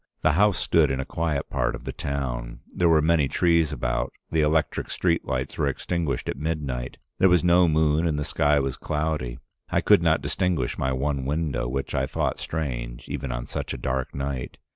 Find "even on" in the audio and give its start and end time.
13.09-13.45